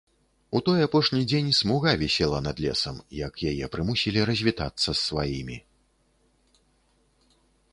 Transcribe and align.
У 0.59 0.59
той 0.67 0.79
апошні 0.85 1.19
дзень 1.31 1.51
смуга 1.57 1.91
вісела 2.03 2.39
над 2.47 2.61
лесам, 2.65 2.97
як 3.25 3.37
яе 3.51 3.65
прымусілі 3.75 4.19
развітацца 4.31 4.87
з 4.89 4.97
сваімі. 5.03 5.59